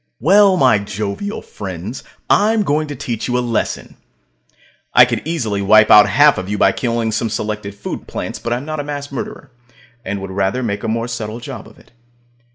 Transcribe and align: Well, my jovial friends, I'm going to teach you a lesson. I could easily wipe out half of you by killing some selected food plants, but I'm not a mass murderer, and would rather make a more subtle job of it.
Well, 0.19 0.57
my 0.57 0.79
jovial 0.79 1.43
friends, 1.43 2.03
I'm 2.27 2.63
going 2.63 2.87
to 2.87 2.95
teach 2.95 3.27
you 3.27 3.37
a 3.37 3.39
lesson. 3.57 3.97
I 4.95 5.05
could 5.05 5.21
easily 5.27 5.61
wipe 5.61 5.91
out 5.91 6.09
half 6.09 6.39
of 6.39 6.49
you 6.49 6.57
by 6.57 6.71
killing 6.71 7.11
some 7.11 7.29
selected 7.29 7.75
food 7.75 8.07
plants, 8.07 8.39
but 8.39 8.51
I'm 8.51 8.65
not 8.65 8.79
a 8.79 8.83
mass 8.83 9.11
murderer, 9.11 9.51
and 10.03 10.19
would 10.19 10.31
rather 10.31 10.63
make 10.63 10.81
a 10.83 10.87
more 10.87 11.07
subtle 11.07 11.39
job 11.39 11.67
of 11.67 11.77
it. 11.77 11.91